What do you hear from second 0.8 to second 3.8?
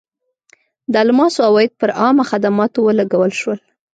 د الماسو عواید پر عامه خدماتو ولګول شول.